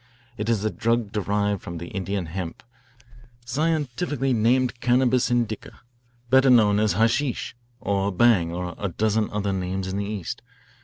[0.35, 2.63] It is the drug derived from the Indian hemp,
[3.45, 5.81] scientifically named Cannabis Indica,
[6.31, 10.41] better known as hashish, or bhang, or a dozen other names in the East.